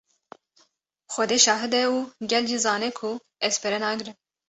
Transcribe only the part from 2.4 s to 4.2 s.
jî zane ku ez pere nagrim.